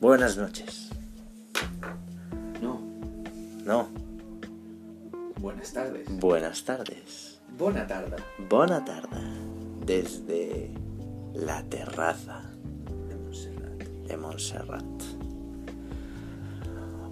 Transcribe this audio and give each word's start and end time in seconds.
Buenas 0.00 0.36
noches. 0.36 0.90
No, 2.62 2.80
No, 3.64 3.88
buenas 5.40 5.72
tardes. 5.72 6.06
buenas 6.20 6.64
tardes. 6.64 7.40
Buena 7.58 7.86
tarde. 7.86 8.16
Bona 8.48 8.84
tarda. 8.84 9.20
Desde 9.84 10.70
la 11.34 11.62
terraza 11.64 12.42
De 13.08 13.16
Montserrat. 13.16 13.82
de 14.06 14.16
Montserrat. 14.16 14.84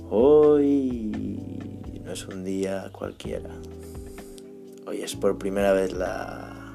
Hoy 0.08 1.40
no 2.04 2.12
es 2.12 2.26
un 2.28 2.44
día 2.44 2.90
cualquiera. 2.92 3.50
Hoy 4.86 5.02
es 5.02 5.16
por 5.16 5.36
primera 5.38 5.72
vez 5.72 5.92
la, 5.92 6.72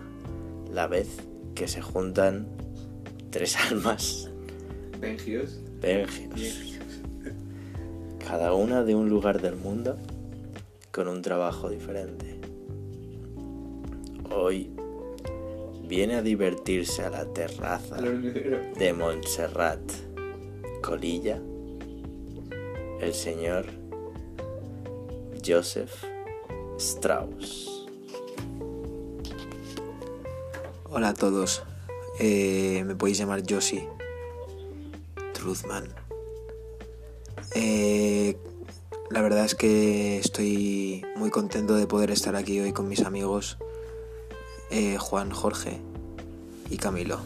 la 0.73 0.87
vez 0.87 1.07
que 1.55 1.67
se 1.69 1.81
juntan 1.81 2.47
tres 3.29 3.55
almas 3.71 4.29
Bengios. 4.99 5.59
Cada 8.19 8.53
una 8.53 8.83
de 8.83 8.93
un 8.93 9.09
lugar 9.09 9.41
del 9.41 9.55
mundo 9.55 9.97
con 10.91 11.07
un 11.07 11.21
trabajo 11.21 11.69
diferente. 11.69 12.39
Hoy 14.33 14.71
viene 15.87 16.15
a 16.15 16.21
divertirse 16.21 17.03
a 17.03 17.09
la 17.09 17.25
terraza 17.25 17.97
de 17.97 18.93
Montserrat 18.93 19.81
Colilla 20.83 21.39
el 23.01 23.13
señor 23.13 23.65
Joseph 25.43 25.91
Strauss. 26.77 27.87
Hola 30.89 31.09
a 31.09 31.13
todos, 31.13 31.63
Eh, 32.19 32.83
me 32.85 32.93
podéis 32.95 33.17
llamar 33.17 33.41
Josie 33.49 33.87
Truthman. 35.41 35.85
Eh, 37.55 38.37
la 39.09 39.21
verdad 39.21 39.43
es 39.43 39.55
que 39.55 40.19
estoy 40.19 41.03
muy 41.15 41.31
contento 41.31 41.75
de 41.75 41.87
poder 41.87 42.11
estar 42.11 42.35
aquí 42.35 42.59
hoy 42.59 42.73
con 42.73 42.87
mis 42.87 43.01
amigos 43.01 43.57
eh, 44.69 44.97
Juan, 44.99 45.31
Jorge 45.31 45.81
y 46.69 46.77
Camilo. 46.77 47.19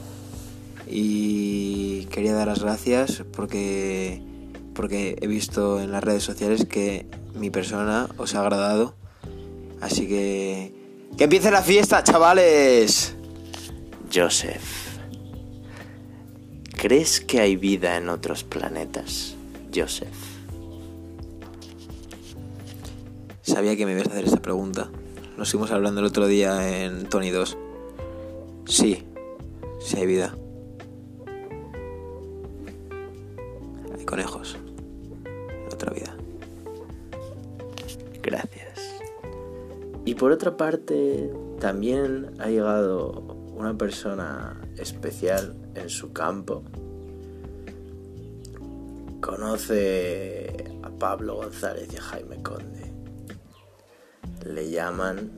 Y 0.88 2.06
quería 2.06 2.34
dar 2.34 2.48
las 2.48 2.64
gracias 2.64 3.24
porque, 3.36 4.22
porque 4.74 5.18
he 5.22 5.28
visto 5.28 5.82
en 5.82 5.92
las 5.92 6.04
redes 6.04 6.24
sociales 6.24 6.66
que 6.66 7.06
mi 7.34 7.50
persona 7.50 8.08
os 8.18 8.34
ha 8.34 8.40
agradado. 8.40 8.96
Así 9.82 10.08
que... 10.08 10.74
¡Que 11.18 11.26
empiece 11.26 11.52
la 11.52 11.62
fiesta, 11.62 12.02
chavales! 12.02 13.16
Joseph. 14.14 14.95
¿Crees 16.86 17.20
que 17.20 17.40
hay 17.40 17.56
vida 17.56 17.98
en 17.98 18.10
otros 18.10 18.44
planetas, 18.44 19.36
Joseph? 19.74 20.14
Sabía 23.42 23.76
que 23.76 23.88
me 23.88 23.94
ibas 23.94 24.06
a 24.06 24.12
hacer 24.12 24.26
esa 24.26 24.40
pregunta. 24.40 24.92
Nos 25.36 25.50
fuimos 25.50 25.72
hablando 25.72 26.02
el 26.02 26.06
otro 26.06 26.28
día 26.28 26.84
en 26.84 27.10
Tony 27.10 27.32
2. 27.32 27.58
Sí, 28.68 29.04
sí 29.80 29.98
hay 29.98 30.06
vida. 30.06 30.36
Hay 33.98 34.06
conejos. 34.06 34.56
En 35.26 35.74
otra 35.74 35.92
vida. 35.92 36.16
Gracias. 38.22 38.80
Y 40.06 40.14
por 40.14 40.32
otra 40.32 40.56
parte, 40.56 41.32
también 41.60 42.36
ha 42.38 42.50
llegado 42.50 43.35
una 43.56 43.78
persona 43.78 44.60
especial 44.78 45.56
en 45.76 45.90
su 45.90 46.12
campo. 46.12 46.64
Conoce 49.22 50.72
a 50.84 50.90
Pablo 50.90 51.36
González 51.38 51.88
y 51.94 51.98
a 51.98 52.02
Jaime 52.02 52.44
Conde. 52.44 52.94
Le 54.46 54.70
llaman 54.70 55.32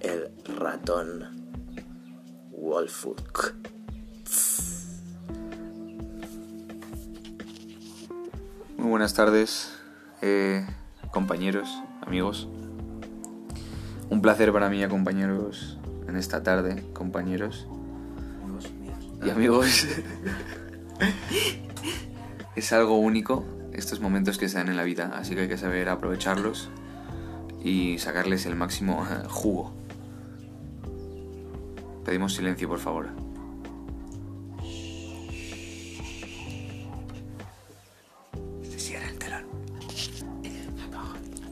el 0.00 0.32
ratón 0.58 1.28
Wolfuk. 2.50 3.54
Muy 8.78 8.88
buenas 8.88 9.12
tardes, 9.12 9.78
eh, 10.22 10.66
compañeros, 11.12 11.68
amigos. 12.00 12.48
Un 14.08 14.22
placer 14.22 14.52
para 14.52 14.70
mí 14.70 14.82
acompañaros 14.82 15.79
en 16.10 16.16
esta 16.16 16.42
tarde, 16.42 16.82
compañeros 16.92 17.66
y 19.24 19.30
amigos. 19.30 19.86
es 22.56 22.72
algo 22.72 22.98
único 22.98 23.44
estos 23.72 24.00
momentos 24.00 24.36
que 24.36 24.48
se 24.48 24.58
dan 24.58 24.68
en 24.68 24.76
la 24.76 24.82
vida, 24.82 25.12
así 25.14 25.34
que 25.34 25.42
hay 25.42 25.48
que 25.48 25.56
saber 25.56 25.88
aprovecharlos 25.88 26.68
y 27.62 27.98
sacarles 27.98 28.44
el 28.46 28.56
máximo 28.56 29.06
eh, 29.08 29.22
jugo. 29.28 29.72
Pedimos 32.04 32.34
silencio, 32.34 32.68
por 32.68 32.80
favor. 32.80 33.08
Se 38.68 38.78
cierra 38.80 39.08
el 39.08 39.18
telón. 39.18 39.44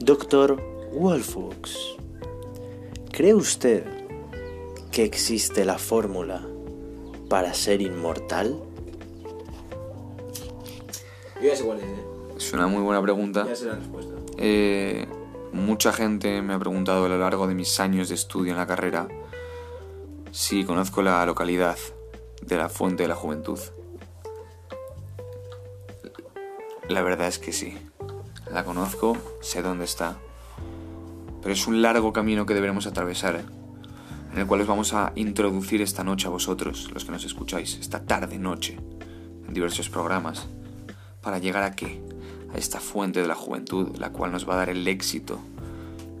Doctor 0.01 0.61
Wolfux, 0.91 1.95
¿cree 3.11 3.33
usted 3.33 3.98
que 4.91 5.03
existe 5.03 5.65
la 5.65 5.77
fórmula 5.77 6.45
para 7.29 7.53
ser 7.53 7.81
inmortal? 7.81 8.59
Yo 11.41 11.47
ya 11.47 11.55
sé 11.55 11.63
cuál 11.63 11.79
es, 11.79 11.85
¿eh? 11.85 12.05
Es 12.37 12.53
una 12.53 12.67
muy 12.67 12.81
buena 12.81 13.01
pregunta. 13.01 13.45
Ya 13.47 13.55
sé 13.55 13.65
la 13.65 13.75
respuesta. 13.75 14.13
Eh, 14.37 15.07
mucha 15.51 15.93
gente 15.93 16.41
me 16.41 16.53
ha 16.53 16.59
preguntado 16.59 17.05
a 17.05 17.09
lo 17.09 17.17
largo 17.17 17.47
de 17.47 17.55
mis 17.55 17.79
años 17.79 18.09
de 18.09 18.15
estudio 18.15 18.51
en 18.51 18.57
la 18.57 18.67
carrera 18.67 19.07
si 20.31 20.63
conozco 20.63 21.01
la 21.01 21.25
localidad 21.25 21.77
de 22.41 22.57
la 22.57 22.69
Fuente 22.69 23.03
de 23.03 23.09
la 23.09 23.15
Juventud. 23.15 23.59
La 26.87 27.01
verdad 27.01 27.27
es 27.27 27.39
que 27.39 27.51
sí. 27.51 27.77
La 28.51 28.63
conozco, 28.63 29.17
sé 29.41 29.61
dónde 29.61 29.85
está. 29.85 30.17
Pero 31.41 31.53
es 31.53 31.67
un 31.67 31.81
largo 31.81 32.13
camino 32.13 32.45
que 32.45 32.53
deberemos 32.53 32.87
atravesar, 32.87 33.35
¿eh? 33.35 33.58
En 34.39 34.43
el 34.43 34.47
cual 34.47 34.61
os 34.61 34.67
vamos 34.67 34.93
a 34.93 35.11
introducir 35.15 35.81
esta 35.81 36.01
noche 36.01 36.27
a 36.27 36.29
vosotros, 36.29 36.89
los 36.93 37.03
que 37.03 37.11
nos 37.11 37.25
escucháis, 37.25 37.77
esta 37.81 38.05
tarde-noche, 38.05 38.77
en 39.45 39.53
diversos 39.53 39.89
programas, 39.89 40.47
para 41.21 41.39
llegar 41.39 41.63
a 41.63 41.75
qué? 41.75 42.01
A 42.53 42.57
esta 42.57 42.79
fuente 42.79 43.19
de 43.19 43.27
la 43.27 43.35
juventud, 43.35 43.97
la 43.97 44.13
cual 44.13 44.31
nos 44.31 44.47
va 44.47 44.53
a 44.53 44.57
dar 44.59 44.69
el 44.69 44.87
éxito 44.87 45.39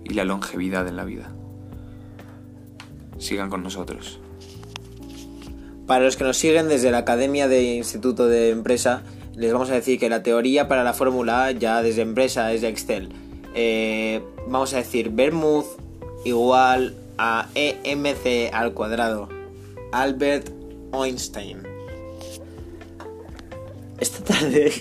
y 0.03 0.15
la 0.15 0.25
longevidad 0.25 0.85
en 0.89 0.97
la 0.97 1.05
vida. 1.05 1.31
Sigan 3.19 3.49
con 3.49 3.63
nosotros. 3.63 4.19
Para 5.87 6.03
los 6.03 6.17
que 6.17 6.25
nos 6.25 6.35
siguen 6.35 6.67
desde 6.67 6.91
la 6.91 6.97
Academia 6.97 7.47
de 7.47 7.75
Instituto 7.75 8.27
de 8.27 8.49
Empresa, 8.49 9.03
les 9.33 9.53
vamos 9.53 9.69
a 9.69 9.75
decir 9.75 9.97
que 9.97 10.09
la 10.09 10.23
teoría 10.23 10.67
para 10.67 10.83
la 10.83 10.91
fórmula 10.91 11.45
A 11.45 11.51
ya 11.51 11.81
desde 11.81 12.01
empresa 12.01 12.51
es 12.51 12.59
de 12.59 12.67
Excel. 12.67 13.13
Eh, 13.55 14.21
vamos 14.49 14.73
a 14.73 14.77
decir 14.79 15.09
Vermouth 15.09 15.67
igual 16.25 16.97
a 17.21 17.49
EMC 17.53 18.49
al 18.53 18.73
cuadrado. 18.73 19.27
Albert 19.91 20.49
Einstein. 20.93 21.67
Esta 23.99 24.23
tarde... 24.23 24.71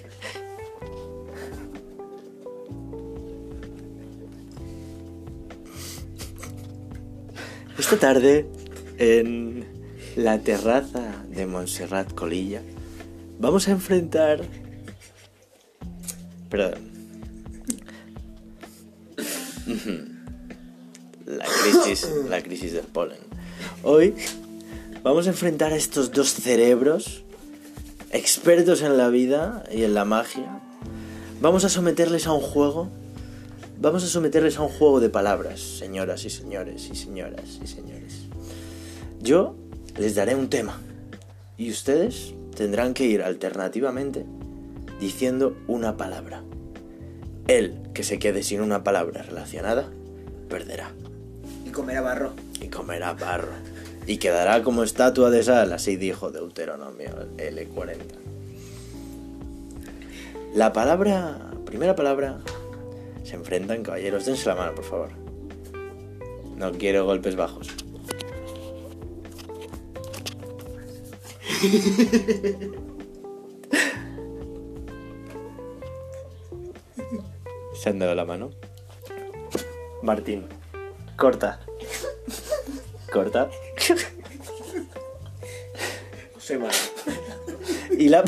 Esta 7.76 7.96
tarde, 7.96 8.46
en 8.98 9.64
la 10.14 10.38
terraza 10.40 11.24
de 11.28 11.46
Montserrat 11.46 12.12
Colilla, 12.12 12.62
vamos 13.38 13.66
a 13.66 13.72
enfrentar... 13.72 14.42
Perdón. 16.50 16.88
La 21.28 21.44
crisis, 21.44 22.08
la 22.30 22.42
crisis 22.42 22.72
del 22.72 22.86
polen. 22.86 23.18
Hoy 23.82 24.14
vamos 25.02 25.26
a 25.26 25.30
enfrentar 25.30 25.74
a 25.74 25.76
estos 25.76 26.10
dos 26.10 26.32
cerebros 26.32 27.22
expertos 28.12 28.80
en 28.80 28.96
la 28.96 29.10
vida 29.10 29.62
y 29.70 29.82
en 29.82 29.92
la 29.92 30.06
magia. 30.06 30.62
Vamos 31.42 31.64
a 31.64 31.68
someterles 31.68 32.26
a 32.26 32.32
un 32.32 32.40
juego. 32.40 32.88
Vamos 33.78 34.04
a 34.04 34.06
someterles 34.06 34.56
a 34.56 34.62
un 34.62 34.70
juego 34.70 35.00
de 35.00 35.10
palabras, 35.10 35.60
señoras 35.60 36.24
y 36.24 36.30
señores 36.30 36.88
y 36.90 36.96
señoras 36.96 37.58
y 37.62 37.66
señores. 37.66 38.20
Yo 39.20 39.54
les 39.98 40.14
daré 40.14 40.34
un 40.34 40.48
tema 40.48 40.80
y 41.58 41.70
ustedes 41.70 42.32
tendrán 42.56 42.94
que 42.94 43.04
ir 43.04 43.22
alternativamente 43.22 44.24
diciendo 44.98 45.58
una 45.66 45.98
palabra. 45.98 46.42
El 47.48 47.82
que 47.92 48.02
se 48.02 48.18
quede 48.18 48.42
sin 48.42 48.62
una 48.62 48.82
palabra 48.82 49.22
relacionada 49.24 49.90
perderá 50.48 50.94
comerá 51.78 52.00
barro. 52.00 52.32
y 52.60 52.66
comerá 52.68 53.12
barro 53.12 53.52
y 54.04 54.16
quedará 54.16 54.64
como 54.64 54.82
estatua 54.82 55.30
de 55.30 55.44
sal, 55.44 55.72
así 55.72 55.96
dijo 55.96 56.30
Deuteronomio 56.32 57.28
L40. 57.36 57.94
La 60.54 60.72
palabra, 60.72 61.52
primera 61.66 61.94
palabra, 61.94 62.40
se 63.22 63.36
enfrentan 63.36 63.82
caballeros. 63.84 64.24
Dense 64.24 64.48
la 64.48 64.56
mano, 64.56 64.74
por 64.74 64.84
favor. 64.84 65.10
No 66.56 66.72
quiero 66.72 67.04
golpes 67.04 67.36
bajos. 67.36 67.68
Se 77.74 77.90
han 77.90 77.98
dado 78.00 78.14
la 78.14 78.24
mano. 78.24 78.50
Martín, 80.02 80.46
corta. 81.16 81.60
Corta. 83.18 83.50
José 86.34 86.56
Manuel. 86.56 86.76
Y 87.98 88.08
la... 88.08 88.22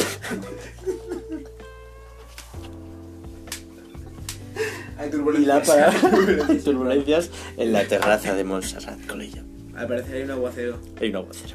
Hay 4.98 5.10
Y 5.38 5.44
la 5.44 5.62
palabra 5.62 5.96
turbulencias 6.64 7.30
en 7.56 7.72
la 7.72 7.84
terraza 7.86 8.34
de 8.34 8.42
Montserrat 8.42 9.06
Colillo. 9.06 9.44
Al 9.76 9.86
parecer 9.86 10.16
hay 10.16 10.22
un 10.22 10.32
aguacero. 10.32 10.80
Hay 11.00 11.10
un 11.10 11.16
aguacero. 11.16 11.54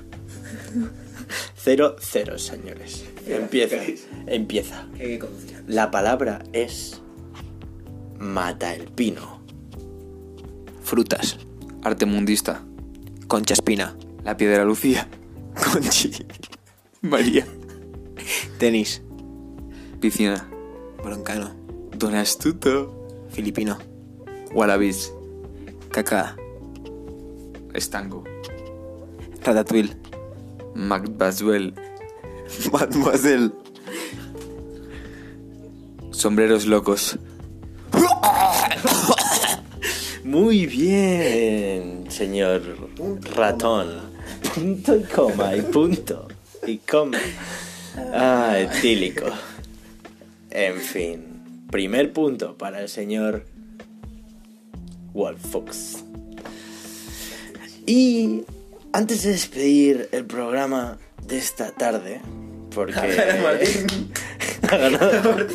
Cero, 1.57 1.97
cero, 1.99 2.39
señores. 2.39 3.03
Empieza. 3.27 3.75
Empieza. 4.27 4.87
Hay 4.97 5.19
conducir. 5.19 5.61
La 5.67 5.91
palabra 5.91 6.41
es 6.53 7.01
mata 8.17 8.73
el 8.73 8.85
pino. 8.85 9.41
Frutas. 10.83 11.37
Arte 11.83 12.05
mundista. 12.05 12.63
Concha 13.27 13.53
espina. 13.53 13.95
La 14.23 14.37
piedra 14.37 14.65
Lucía. 14.65 15.07
Conchi. 15.73 16.11
María. 17.01 17.45
Tenis. 18.59 19.01
Piscina. 19.99 20.47
Broncano. 21.03 21.55
Don 21.97 22.15
Astuto. 22.15 23.25
Filipino. 23.29 23.77
Wallabies. 24.53 25.11
Caca. 25.91 26.35
Estanco. 27.73 28.23
Ratatouille. 29.43 29.95
Macbaswell. 30.75 31.73
Mademoiselle. 32.71 33.51
Sombreros 36.11 36.65
locos. 36.65 37.17
Muy 40.35 40.65
bien, 40.65 42.11
señor 42.11 42.61
ratón. 43.37 44.01
Punto 44.53 44.97
y 44.97 45.03
coma 45.03 45.55
y 45.55 45.61
punto 45.61 46.27
y 46.67 46.77
coma. 46.79 47.19
Ah, 48.13 48.57
etílico. 48.59 49.27
En 50.49 50.75
fin, 50.81 51.63
primer 51.71 52.11
punto 52.11 52.57
para 52.57 52.81
el 52.81 52.89
señor 52.89 53.45
Wolfox. 55.13 56.03
Y 57.85 58.43
antes 58.91 59.23
de 59.23 59.29
despedir 59.31 60.09
el 60.11 60.25
programa 60.25 60.97
de 61.25 61.37
esta 61.37 61.71
tarde, 61.71 62.19
porque 62.71 62.91
ganado, 64.69 65.47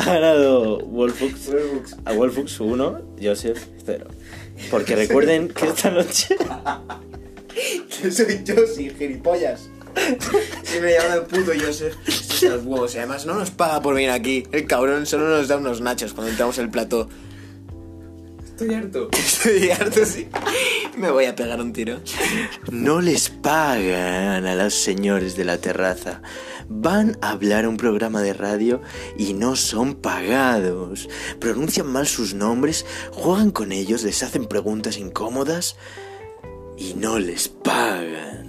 ha 0.00 0.14
ganado 0.14 0.78
Wolfux, 0.86 1.50
a 2.04 2.12
Wolfux 2.12 2.58
1, 2.58 3.00
Joseph 3.22 3.58
0. 3.84 4.06
Porque 4.70 4.96
recuerden 4.96 5.48
que 5.48 5.66
esta 5.66 5.90
noche 5.90 6.36
Soy 8.10 8.42
yo, 8.44 8.66
sí, 8.66 8.90
gilipollas. 8.90 9.68
Sí 10.62 10.78
me 10.80 10.92
llama 10.92 11.14
el 11.16 11.22
puto 11.22 11.52
Joseph. 11.60 11.94
Los 12.42 12.64
huevos. 12.64 12.94
Y 12.94 12.98
además 12.98 13.26
no 13.26 13.34
nos 13.34 13.50
paga 13.50 13.82
por 13.82 13.94
venir 13.94 14.10
aquí. 14.10 14.44
El 14.52 14.66
cabrón 14.66 15.04
solo 15.04 15.28
nos 15.28 15.48
da 15.48 15.58
unos 15.58 15.80
nachos 15.80 16.14
cuando 16.14 16.30
entramos 16.30 16.56
el 16.58 16.70
plató. 16.70 17.08
Estoy 18.60 18.74
harto. 18.74 19.08
Estoy 19.12 19.70
harto, 19.70 20.04
sí. 20.04 20.28
Me 20.98 21.10
voy 21.10 21.24
a 21.24 21.34
pegar 21.34 21.58
un 21.62 21.72
tiro. 21.72 21.98
no 22.70 23.00
les 23.00 23.30
pagan 23.30 24.44
a 24.44 24.54
los 24.54 24.74
señores 24.74 25.34
de 25.34 25.46
la 25.46 25.56
terraza. 25.56 26.20
Van 26.68 27.16
a 27.22 27.30
hablar 27.30 27.64
a 27.64 27.70
un 27.70 27.78
programa 27.78 28.20
de 28.20 28.34
radio 28.34 28.82
y 29.16 29.32
no 29.32 29.56
son 29.56 29.94
pagados. 29.94 31.08
Pronuncian 31.38 31.86
mal 31.86 32.06
sus 32.06 32.34
nombres, 32.34 32.84
juegan 33.12 33.50
con 33.50 33.72
ellos, 33.72 34.02
les 34.02 34.22
hacen 34.22 34.44
preguntas 34.44 34.98
incómodas 34.98 35.76
y 36.76 36.92
no 36.92 37.18
les 37.18 37.48
pagan. 37.48 38.40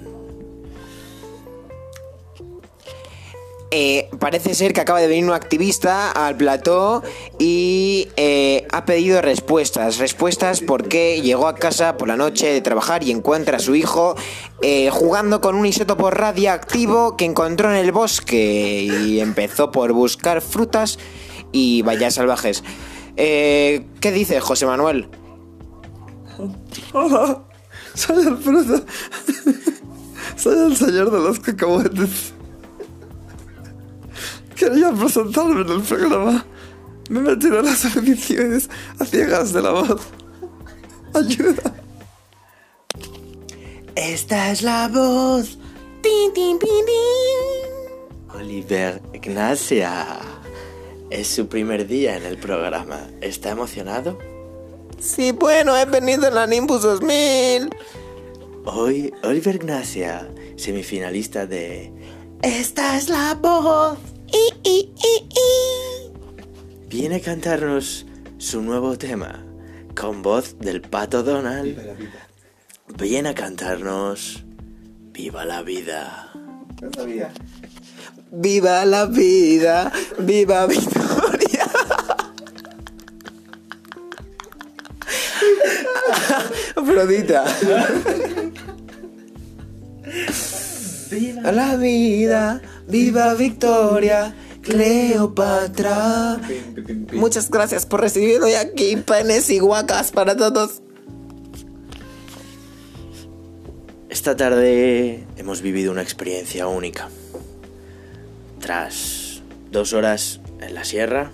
Eh, 3.73 4.09
parece 4.19 4.53
ser 4.53 4.73
que 4.73 4.81
acaba 4.81 4.99
de 4.99 5.07
venir 5.07 5.23
un 5.23 5.31
activista 5.31 6.11
al 6.11 6.35
plató 6.35 7.03
y 7.39 8.09
eh, 8.23 8.67
ha 8.71 8.85
pedido 8.85 9.19
respuestas. 9.19 9.97
Respuestas 9.97 10.61
porque 10.61 11.23
llegó 11.23 11.47
a 11.47 11.55
casa 11.55 11.97
por 11.97 12.07
la 12.07 12.17
noche 12.17 12.53
de 12.53 12.61
trabajar 12.61 13.03
y 13.03 13.09
encuentra 13.09 13.57
a 13.57 13.59
su 13.59 13.73
hijo 13.73 14.15
eh, 14.61 14.91
jugando 14.91 15.41
con 15.41 15.55
un 15.55 15.65
isótopo 15.65 16.11
radiactivo 16.11 17.17
que 17.17 17.25
encontró 17.25 17.71
en 17.71 17.77
el 17.77 17.91
bosque 17.91 18.83
y 18.83 19.19
empezó 19.21 19.71
por 19.71 19.93
buscar 19.93 20.41
frutas 20.41 20.99
y 21.51 21.81
vallas 21.81 22.13
salvajes. 22.13 22.63
Eh, 23.17 23.87
¿Qué 23.99 24.11
dice 24.11 24.39
José 24.39 24.67
Manuel? 24.67 25.09
Hola, 26.93 27.41
soy 27.95 28.27
Alfredo. 28.27 28.85
Soy 30.35 30.59
el 30.59 30.77
señor 30.77 31.09
de 31.09 31.19
los 31.21 31.39
cacahuetes. 31.39 32.33
Quería 34.55 34.91
presentarme 34.91 35.61
en 35.61 35.69
el 35.69 35.81
programa. 35.81 36.45
Me 37.11 37.19
he 37.19 37.23
metido 37.23 37.59
en 37.59 37.65
las 37.65 37.83
audiciones 37.97 38.69
a 38.97 39.03
ciegas 39.03 39.51
de 39.51 39.61
la 39.61 39.71
voz. 39.71 40.01
Ayuda. 41.13 41.73
Esta 43.95 44.49
es 44.49 44.61
la 44.61 44.87
voz. 44.87 45.57
Tin, 46.01 46.31
tin, 46.33 46.57
tin, 46.57 46.85
tin. 46.85 48.33
Oliver 48.33 49.01
Ignacia. 49.11 50.19
Es 51.09 51.27
su 51.27 51.49
primer 51.49 51.85
día 51.85 52.15
en 52.15 52.23
el 52.23 52.37
programa. 52.37 53.09
¿Está 53.19 53.49
emocionado? 53.49 54.17
Sí, 54.97 55.33
bueno, 55.33 55.75
he 55.75 55.83
venido 55.83 56.29
en 56.29 56.35
la 56.35 56.47
Nimbus 56.47 56.83
2000. 56.83 57.75
Hoy, 58.63 59.13
Oliver 59.23 59.55
Ignacia, 59.55 60.31
semifinalista 60.55 61.45
de 61.45 61.91
Esta 62.41 62.95
es 62.95 63.09
la 63.09 63.33
voz. 63.33 63.97
I, 64.31 64.53
i, 64.63 64.93
i, 64.95 65.27
i. 65.27 65.90
Viene 66.91 67.15
a 67.15 67.21
cantarnos 67.21 68.05
su 68.37 68.61
nuevo 68.61 68.97
tema 68.97 69.45
con 69.95 70.21
voz 70.21 70.57
del 70.59 70.81
pato 70.81 71.23
Donald. 71.23 71.79
Viene 72.97 73.29
a 73.29 73.33
cantarnos 73.33 74.43
Viva 75.13 75.45
la 75.45 75.61
vida. 75.61 76.33
Viva 78.29 78.83
la 78.83 79.05
vida, 79.05 79.89
viva 80.19 80.67
Victoria. 80.67 81.63
Afrodita. 86.75 87.45
Viva 91.09 91.51
la 91.53 91.77
vida, 91.77 92.61
viva 92.85 93.33
Victoria, 93.35 94.35
Cleopatra. 94.61 96.37
Muchas 97.13 97.49
gracias 97.49 97.85
por 97.85 98.01
recibirme 98.01 98.45
hoy 98.45 98.53
aquí, 98.53 98.95
penes 98.97 99.49
y 99.49 99.59
guacas 99.59 100.11
para 100.11 100.35
todos. 100.35 100.81
Esta 104.09 104.35
tarde 104.35 105.25
hemos 105.37 105.61
vivido 105.61 105.91
una 105.91 106.01
experiencia 106.01 106.67
única. 106.67 107.09
Tras 108.59 109.41
dos 109.71 109.93
horas 109.93 110.41
en 110.59 110.73
la 110.75 110.83
sierra, 110.83 111.31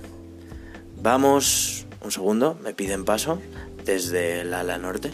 vamos... 1.02 1.86
Un 2.00 2.12
segundo, 2.12 2.58
me 2.64 2.74
piden 2.74 3.04
paso 3.04 3.42
desde 3.84 4.42
el 4.42 4.54
ala 4.54 4.78
norte. 4.78 5.12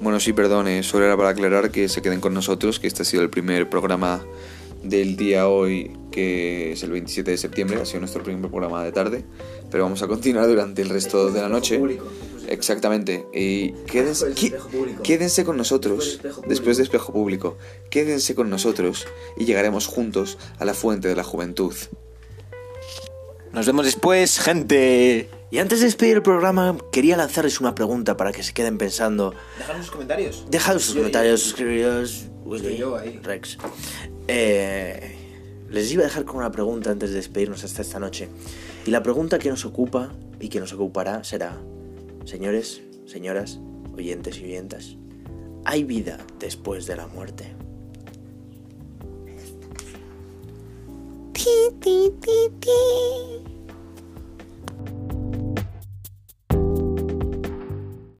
Bueno, 0.00 0.18
sí, 0.18 0.32
perdón, 0.32 0.66
eh, 0.66 0.82
solo 0.82 1.04
era 1.04 1.16
para 1.16 1.30
aclarar 1.30 1.70
que 1.70 1.88
se 1.88 2.02
queden 2.02 2.20
con 2.20 2.34
nosotros, 2.34 2.80
que 2.80 2.88
este 2.88 3.02
ha 3.02 3.04
sido 3.04 3.22
el 3.22 3.30
primer 3.30 3.70
programa 3.70 4.20
del 4.82 5.16
día 5.16 5.48
hoy, 5.48 5.96
que 6.10 6.72
es 6.72 6.82
el 6.82 6.90
27 6.90 7.30
de 7.30 7.36
septiembre, 7.36 7.80
ha 7.80 7.84
sido 7.84 8.00
nuestro 8.00 8.22
primer 8.22 8.50
programa 8.50 8.84
de 8.84 8.92
tarde, 8.92 9.24
pero 9.70 9.84
vamos 9.84 10.02
a 10.02 10.08
continuar 10.08 10.46
durante 10.46 10.82
el 10.82 10.88
resto 10.88 11.30
de 11.30 11.40
la 11.40 11.48
noche. 11.48 11.80
Exactamente, 12.48 13.24
y 13.32 13.72
quédense, 13.86 14.34
quédense 15.02 15.44
con 15.44 15.56
nosotros, 15.56 16.20
después 16.46 16.76
de 16.76 16.82
espejo 16.82 17.12
público, 17.12 17.56
quédense 17.88 18.34
con 18.34 18.50
nosotros 18.50 19.06
y 19.36 19.44
llegaremos 19.44 19.86
juntos 19.86 20.38
a 20.58 20.64
la 20.64 20.74
fuente 20.74 21.08
de 21.08 21.16
la 21.16 21.24
juventud. 21.24 21.74
Nos 23.52 23.66
vemos 23.66 23.84
después, 23.84 24.38
gente. 24.40 25.28
Y 25.50 25.58
antes 25.58 25.80
de 25.80 25.86
despedir 25.86 26.16
el 26.16 26.22
programa, 26.22 26.76
quería 26.90 27.16
lanzarles 27.18 27.60
una 27.60 27.74
pregunta 27.74 28.16
para 28.16 28.32
que 28.32 28.42
se 28.42 28.54
queden 28.54 28.78
pensando. 28.78 29.34
Dejad 29.58 29.76
sus 29.78 29.90
comentarios. 29.90 30.44
Dejad 30.50 30.74
sus 30.78 30.94
Yo- 30.94 31.00
comentarios, 31.00 31.42
suscribiros. 31.42 32.24
Willy, 32.44 32.76
yo 32.78 32.96
ahí. 32.96 33.20
Rex. 33.22 33.58
Eh, 34.28 35.16
les 35.68 35.92
iba 35.92 36.02
a 36.02 36.06
dejar 36.06 36.24
con 36.24 36.36
una 36.36 36.50
pregunta 36.50 36.90
antes 36.90 37.10
de 37.10 37.16
despedirnos 37.16 37.62
hasta 37.64 37.82
esta 37.82 37.98
noche. 37.98 38.28
Y 38.86 38.90
la 38.90 39.02
pregunta 39.02 39.38
que 39.38 39.50
nos 39.50 39.64
ocupa 39.66 40.12
y 40.40 40.48
que 40.48 40.58
nos 40.58 40.72
ocupará 40.72 41.22
será, 41.22 41.60
señores, 42.24 42.80
señoras, 43.06 43.58
oyentes 43.94 44.38
y 44.38 44.44
oyentas, 44.44 44.96
¿hay 45.66 45.84
vida 45.84 46.18
después 46.40 46.86
de 46.86 46.96
la 46.96 47.06
muerte? 47.06 47.54
Ti, 51.34 51.50
ti, 51.80 52.12
ti, 52.20 52.50
ti. 52.60 52.70